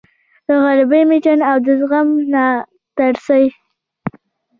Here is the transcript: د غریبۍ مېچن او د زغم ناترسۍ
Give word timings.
د 0.45 0.47
غریبۍ 0.63 1.01
مېچن 1.09 1.39
او 1.49 1.57
د 1.65 1.67
زغم 1.79 2.07
ناترسۍ 2.33 3.45